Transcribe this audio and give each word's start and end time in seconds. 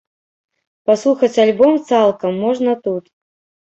Паслухаць 0.87 1.31
альбом 1.45 1.79
цалкам 1.87 2.31
можна 2.49 2.71
тут. 2.87 3.17